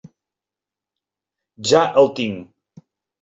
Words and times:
Ja 1.73 1.83
el 2.03 2.09
tinc. 2.21 2.81